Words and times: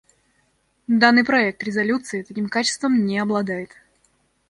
Данный 0.87 1.23
проект 1.23 1.61
резолюции 1.63 2.23
таким 2.23 2.49
качеством 2.49 3.05
не 3.05 3.19
обладает. 3.19 3.69